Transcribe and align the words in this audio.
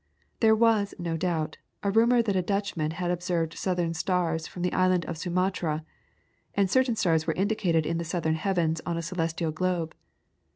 There 0.39 0.55
was, 0.55 0.95
no 0.97 1.15
doubt, 1.15 1.57
a 1.83 1.91
rumour 1.91 2.23
that 2.23 2.35
a 2.35 2.41
Dutchman 2.41 2.89
had 2.89 3.11
observed 3.11 3.53
southern 3.53 3.93
stars 3.93 4.47
from 4.47 4.63
the 4.63 4.73
island 4.73 5.05
of 5.05 5.15
Sumatra, 5.15 5.85
and 6.55 6.71
certain 6.71 6.95
stars 6.95 7.27
were 7.27 7.33
indicated 7.35 7.85
in 7.85 7.99
the 7.99 8.03
southern 8.03 8.33
heavens 8.33 8.81
on 8.83 8.97
a 8.97 9.03
celestial 9.03 9.51
globe. 9.51 9.93